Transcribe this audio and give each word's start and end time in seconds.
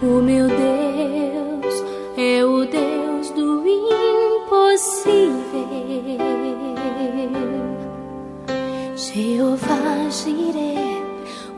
O 0.00 0.22
meu 0.22 0.46
Deus 0.46 1.84
é 2.16 2.44
o 2.44 2.64
Deus 2.64 3.30
do 3.30 3.64
impossível. 3.66 5.18
Jeová 8.94 10.08
Jireh, 10.08 11.02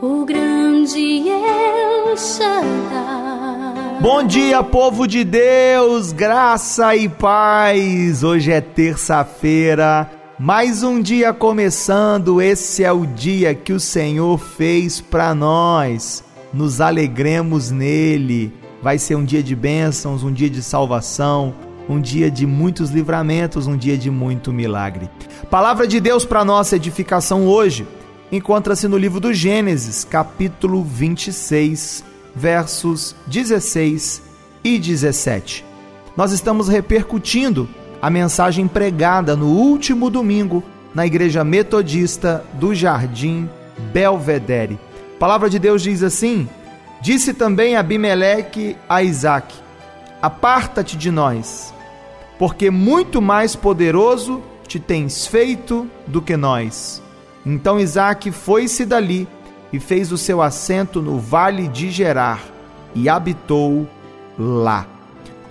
o 0.01 0.25
grande 0.25 1.29
El 1.29 2.17
Shaddai. 2.17 3.99
Bom 4.01 4.23
dia, 4.23 4.63
povo 4.63 5.07
de 5.07 5.23
Deus, 5.23 6.11
graça 6.11 6.95
e 6.95 7.07
paz. 7.07 8.23
Hoje 8.23 8.51
é 8.51 8.59
terça-feira, 8.59 10.09
mais 10.39 10.81
um 10.81 10.99
dia 10.99 11.31
começando. 11.31 12.41
Esse 12.41 12.83
é 12.83 12.91
o 12.91 13.05
dia 13.05 13.53
que 13.53 13.71
o 13.71 13.79
Senhor 13.79 14.39
fez 14.39 14.99
para 14.99 15.35
nós 15.35 16.23
nos 16.53 16.81
alegremos 16.81 17.71
nele. 17.71 18.53
Vai 18.81 18.97
ser 18.97 19.15
um 19.15 19.23
dia 19.23 19.43
de 19.43 19.55
bênçãos, 19.55 20.23
um 20.23 20.31
dia 20.31 20.49
de 20.49 20.61
salvação, 20.61 21.53
um 21.87 21.99
dia 21.99 22.31
de 22.31 22.45
muitos 22.45 22.89
livramentos, 22.89 23.67
um 23.67 23.77
dia 23.77 23.97
de 23.97 24.09
muito 24.09 24.51
milagre. 24.51 25.09
Palavra 25.49 25.87
de 25.87 25.99
Deus 25.99 26.25
para 26.25 26.45
nossa 26.45 26.75
edificação 26.75 27.45
hoje 27.45 27.87
encontra-se 28.31 28.87
no 28.87 28.97
livro 28.97 29.19
do 29.19 29.33
Gênesis, 29.33 30.03
capítulo 30.03 30.83
26, 30.83 32.03
versos 32.35 33.15
16 33.27 34.21
e 34.63 34.79
17. 34.79 35.65
Nós 36.15 36.31
estamos 36.31 36.67
repercutindo 36.67 37.67
a 38.01 38.09
mensagem 38.09 38.67
pregada 38.67 39.35
no 39.35 39.47
último 39.47 40.09
domingo 40.09 40.63
na 40.95 41.05
Igreja 41.05 41.43
Metodista 41.43 42.43
do 42.53 42.73
Jardim 42.73 43.49
Belvedere 43.93 44.79
palavra 45.21 45.51
de 45.51 45.59
Deus 45.59 45.83
diz 45.83 46.01
assim: 46.01 46.49
Disse 46.99 47.31
também 47.31 47.75
Abimeleque 47.75 48.75
a 48.89 49.03
Isaac: 49.03 49.53
Aparta-te 50.19 50.97
de 50.97 51.11
nós, 51.11 51.71
porque 52.39 52.71
muito 52.71 53.21
mais 53.21 53.55
poderoso 53.55 54.41
te 54.67 54.79
tens 54.79 55.27
feito 55.27 55.87
do 56.07 56.23
que 56.23 56.35
nós. 56.35 57.03
Então 57.45 57.79
Isaac 57.79 58.31
foi-se 58.31 58.83
dali 58.83 59.27
e 59.71 59.79
fez 59.79 60.11
o 60.11 60.17
seu 60.17 60.41
assento 60.41 61.03
no 61.03 61.19
vale 61.19 61.67
de 61.67 61.91
Gerar 61.91 62.41
e 62.95 63.07
habitou 63.07 63.87
lá. 64.39 64.87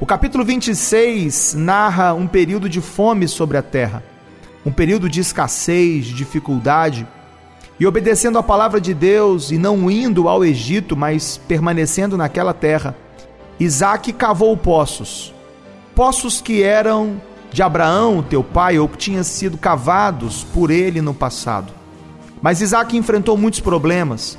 O 0.01 0.07
capítulo 0.07 0.45
26 0.45 1.55
narra 1.55 2.13
um 2.13 2.27
período 2.27 2.69
de 2.69 2.81
fome 2.81 3.29
sobre 3.29 3.57
a 3.57 3.63
terra, 3.63 4.03
um 4.67 4.73
período 4.73 5.09
de 5.09 5.21
escassez, 5.21 6.07
de 6.07 6.15
dificuldade 6.15 7.07
e 7.81 7.87
obedecendo 7.87 8.37
a 8.37 8.43
palavra 8.43 8.79
de 8.79 8.93
Deus 8.93 9.51
e 9.51 9.57
não 9.57 9.91
indo 9.91 10.29
ao 10.29 10.45
Egito, 10.45 10.95
mas 10.95 11.41
permanecendo 11.49 12.15
naquela 12.15 12.53
terra, 12.53 12.95
Isaac 13.59 14.13
cavou 14.13 14.55
poços. 14.55 15.33
Poços 15.95 16.43
que 16.43 16.63
eram 16.63 17.21
de 17.51 17.63
Abraão, 17.63 18.23
teu 18.23 18.45
pai, 18.45 18.79
ou 18.79 18.87
que 18.87 18.99
tinham 18.99 19.25
sido 19.25 19.57
cavados 19.57 20.45
por 20.45 20.71
ele 20.71 21.01
no 21.01 21.15
passado. 21.15 21.73
Mas 22.43 22.61
Isaac 22.61 22.95
enfrentou 22.95 23.35
muitos 23.39 23.61
problemas. 23.61 24.39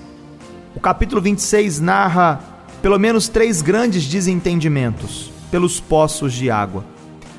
O 0.76 0.80
capítulo 0.80 1.20
26 1.20 1.80
narra 1.80 2.40
pelo 2.80 3.00
menos 3.00 3.28
três 3.28 3.64
grandes 3.64 4.06
desentendimentos 4.06 5.32
pelos 5.50 5.80
poços 5.80 6.32
de 6.32 6.52
água. 6.52 6.86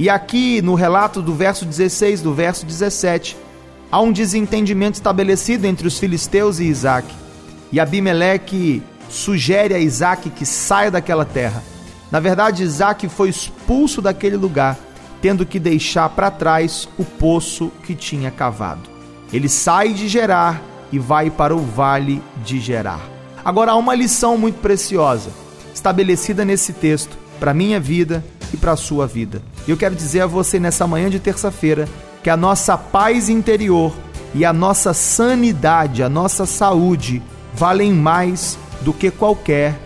E 0.00 0.11
aqui 0.11 0.61
no 0.62 0.75
relato 0.75 1.23
do 1.23 1.33
verso 1.33 1.64
16, 1.64 2.23
do 2.23 2.34
verso 2.34 2.67
17, 2.67 3.36
há 3.93 4.01
um 4.01 4.11
desentendimento 4.11 4.95
estabelecido 4.95 5.67
entre 5.67 5.87
os 5.87 5.98
filisteus 5.98 6.59
e 6.59 6.65
Isaac. 6.65 7.07
E 7.71 7.79
Abimeleque 7.79 8.83
sugere 9.11 9.75
a 9.75 9.79
Isaac 9.79 10.31
que 10.31 10.47
saia 10.47 10.91
daquela 10.91 11.27
terra. 11.27 11.62
Na 12.11 12.19
verdade, 12.19 12.63
Isaac 12.63 13.07
foi 13.11 13.29
expulso 13.29 14.01
daquele 14.01 14.37
lugar, 14.37 14.79
tendo 15.20 15.45
que 15.45 15.59
deixar 15.59 16.09
para 16.09 16.31
trás 16.31 16.89
o 16.98 17.05
poço 17.05 17.70
que 17.85 17.95
tinha 17.95 18.31
cavado. 18.31 18.89
Ele 19.30 19.48
sai 19.48 19.92
de 19.92 20.09
Gerar 20.09 20.63
e 20.91 20.98
vai 20.98 21.30
para 21.30 21.55
o 21.55 21.61
vale 21.61 22.23
de 22.42 22.59
Gerar. 22.61 23.01
Agora 23.45 23.73
há 23.73 23.77
uma 23.77 23.95
lição 23.95 24.39
muito 24.39 24.61
preciosa 24.61 25.30
estabelecida 25.74 26.45
nesse 26.45 26.73
texto 26.73 27.17
para 27.41 27.55
minha 27.55 27.80
vida 27.80 28.24
e 28.53 28.57
para 28.57 28.73
a 28.73 28.77
sua 28.77 29.07
vida. 29.07 29.42
Eu 29.67 29.77
quero 29.77 29.95
dizer 29.95 30.20
a 30.20 30.27
você 30.27 30.61
nessa 30.61 30.86
manhã 30.86 31.11
de 31.11 31.19
terça-feira 31.19 31.89
que 32.23 32.31
a 32.31 32.37
nossa 32.37 32.79
paz 32.79 33.29
interior 33.29 33.93
e 34.35 34.45
a 34.45 34.53
nossa 34.53 34.95
sanidade, 34.95 36.03
a 36.03 36.09
nossa 36.09 36.47
saúde 36.47 37.23
valem 37.55 37.93
mais 37.93 38.59
do 38.81 38.93
que 38.93 39.11
qualquer 39.11 39.79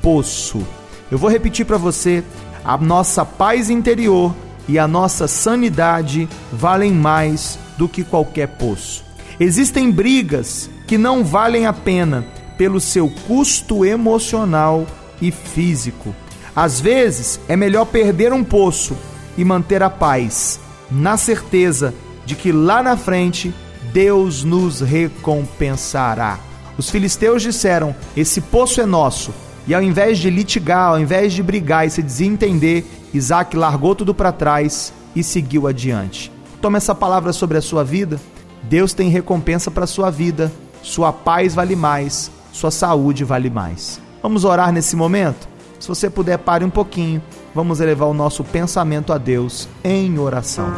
poço. 0.00 0.66
Eu 1.10 1.18
vou 1.18 1.28
repetir 1.28 1.66
para 1.66 1.76
você: 1.76 2.22
a 2.64 2.76
nossa 2.78 3.24
paz 3.24 3.68
interior 3.68 4.34
e 4.68 4.78
a 4.78 4.86
nossa 4.86 5.26
sanidade 5.26 6.28
valem 6.52 6.92
mais 6.92 7.58
do 7.76 7.88
que 7.88 8.04
qualquer 8.04 8.46
poço. 8.56 9.04
Existem 9.40 9.90
brigas 9.90 10.70
que 10.86 10.96
não 10.96 11.24
valem 11.24 11.66
a 11.66 11.72
pena 11.72 12.24
pelo 12.56 12.80
seu 12.80 13.10
custo 13.26 13.84
emocional 13.84 14.86
e 15.20 15.30
físico. 15.30 16.14
Às 16.54 16.80
vezes 16.80 17.40
é 17.48 17.56
melhor 17.56 17.86
perder 17.86 18.32
um 18.32 18.44
poço 18.44 18.96
e 19.36 19.44
manter 19.44 19.82
a 19.82 19.90
paz 19.90 20.60
na 20.92 21.16
certeza 21.16 21.94
de 22.24 22.34
que 22.34 22.52
lá 22.52 22.82
na 22.82 22.96
frente 22.96 23.52
Deus 23.92 24.44
nos 24.44 24.80
recompensará. 24.80 26.38
Os 26.76 26.90
filisteus 26.90 27.42
disseram: 27.42 27.94
Esse 28.16 28.40
poço 28.40 28.80
é 28.80 28.86
nosso. 28.86 29.32
E 29.66 29.74
ao 29.74 29.82
invés 29.82 30.18
de 30.18 30.28
litigar, 30.28 30.90
ao 30.90 31.00
invés 31.00 31.32
de 31.32 31.42
brigar 31.42 31.86
e 31.86 31.90
se 31.90 32.02
desentender, 32.02 32.84
Isaac 33.14 33.56
largou 33.56 33.94
tudo 33.94 34.12
para 34.12 34.32
trás 34.32 34.92
e 35.14 35.22
seguiu 35.22 35.68
adiante. 35.68 36.32
Tome 36.60 36.78
essa 36.78 36.94
palavra 36.94 37.32
sobre 37.32 37.58
a 37.58 37.62
sua 37.62 37.84
vida. 37.84 38.20
Deus 38.64 38.92
tem 38.92 39.08
recompensa 39.08 39.70
para 39.70 39.84
a 39.84 39.86
sua 39.86 40.10
vida. 40.10 40.50
Sua 40.82 41.12
paz 41.12 41.54
vale 41.54 41.76
mais, 41.76 42.30
sua 42.52 42.70
saúde 42.70 43.22
vale 43.22 43.50
mais. 43.50 44.00
Vamos 44.20 44.44
orar 44.44 44.72
nesse 44.72 44.96
momento? 44.96 45.48
Se 45.82 45.88
você 45.88 46.08
puder, 46.08 46.38
pare 46.38 46.64
um 46.64 46.70
pouquinho 46.70 47.20
vamos 47.52 47.80
elevar 47.80 48.08
o 48.08 48.14
nosso 48.14 48.44
pensamento 48.44 49.12
a 49.12 49.18
Deus 49.18 49.68
em 49.82 50.16
oração. 50.16 50.72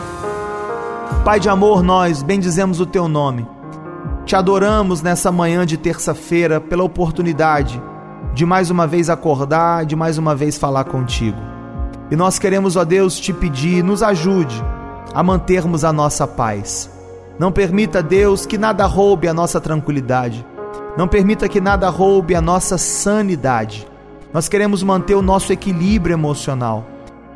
Pai 1.23 1.39
de 1.39 1.47
amor, 1.47 1.83
nós 1.83 2.23
bendizemos 2.23 2.81
o 2.81 2.87
teu 2.87 3.07
nome. 3.07 3.47
Te 4.25 4.35
adoramos 4.35 5.03
nessa 5.03 5.31
manhã 5.31 5.67
de 5.67 5.77
terça-feira 5.77 6.59
pela 6.59 6.85
oportunidade 6.85 7.83
de 8.33 8.47
mais 8.47 8.71
uma 8.71 8.87
vez 8.87 9.11
acordar, 9.11 9.85
de 9.85 9.95
mais 9.95 10.17
uma 10.17 10.35
vez 10.35 10.57
falar 10.57 10.85
contigo. 10.85 11.37
E 12.11 12.17
nós 12.17 12.39
queremos, 12.39 12.75
ó 12.75 12.83
Deus, 12.83 13.21
te 13.21 13.31
pedir, 13.31 13.85
nos 13.85 14.03
ajude 14.03 14.65
a 15.13 15.23
mantermos 15.23 15.85
a 15.85 15.93
nossa 15.93 16.27
paz. 16.27 16.91
Não 17.39 17.53
permita, 17.53 18.03
Deus, 18.03 18.47
que 18.47 18.57
nada 18.57 18.87
roube 18.87 19.29
a 19.29 19.35
nossa 19.35 19.61
tranquilidade. 19.61 20.47
Não 20.97 21.07
permita 21.07 21.47
que 21.47 21.61
nada 21.61 21.91
roube 21.91 22.35
a 22.35 22.41
nossa 22.41 22.79
sanidade. 22.79 23.87
Nós 24.35 24.49
queremos 24.49 24.83
manter 24.83 25.15
o 25.15 25.23
nosso 25.23 25.53
equilíbrio 25.53 26.13
emocional. 26.13 26.85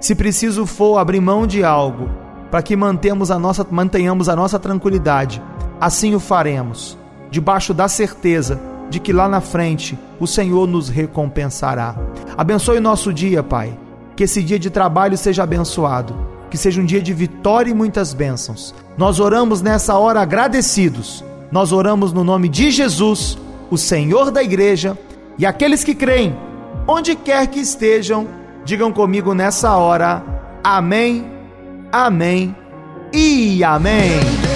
Se 0.01 0.17
preciso 0.17 0.67
for 0.67 0.99
abrir 0.99 1.21
mão 1.21 1.47
de 1.47 1.63
algo 1.63 2.11
para 2.51 2.61
que 2.61 2.75
mantemos 2.75 3.31
a 3.31 3.39
nossa, 3.39 3.65
mantenhamos 3.71 4.29
a 4.29 4.35
nossa 4.35 4.59
tranquilidade, 4.59 5.41
assim 5.81 6.17
o 6.17 6.19
faremos, 6.19 6.99
debaixo 7.31 7.73
da 7.73 7.87
certeza 7.87 8.61
de 8.91 8.99
que 8.99 9.13
lá 9.13 9.29
na 9.29 9.41
frente 9.41 9.97
o 10.19 10.27
Senhor 10.27 10.67
nos 10.67 10.89
recompensará. 10.89 11.95
Abençoe 12.37 12.79
o 12.79 12.83
nosso 12.83 13.13
dia, 13.13 13.45
Pai. 13.45 13.79
Que 14.17 14.25
esse 14.25 14.43
dia 14.43 14.59
de 14.59 14.69
trabalho 14.69 15.17
seja 15.17 15.45
abençoado, 15.45 16.17
que 16.51 16.59
seja 16.59 16.81
um 16.81 16.85
dia 16.85 17.01
de 17.01 17.15
vitória 17.15 17.71
e 17.71 17.75
muitas 17.75 18.13
bênçãos. 18.13 18.75
Nós 18.97 19.21
oramos 19.21 19.63
nessa 19.63 19.97
hora 19.97 20.21
agradecidos. 20.21 21.25
Nós 21.53 21.71
oramos 21.71 22.13
no 22.13 22.25
nome 22.25 22.49
de 22.49 22.73
Jesus, 22.73 23.39
o 23.71 23.79
Senhor 23.79 24.33
da 24.33 24.43
igreja, 24.43 24.99
e 25.39 25.47
aqueles 25.47 25.85
que 25.85 25.95
creem 25.95 26.48
onde 26.89 27.15
quer 27.15 27.47
que 27.47 27.61
estejam, 27.61 28.27
digam 28.65 28.91
comigo 28.91 29.35
nessa 29.35 29.77
hora: 29.77 30.25
Amém, 30.65 31.31
Amém 31.93 32.57
e 33.13 33.63
Amém. 33.63 34.48